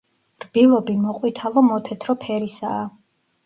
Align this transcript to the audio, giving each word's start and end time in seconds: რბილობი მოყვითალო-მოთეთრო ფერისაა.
რბილობი 0.45 0.95
მოყვითალო-მოთეთრო 1.03 2.19
ფერისაა. 2.27 2.85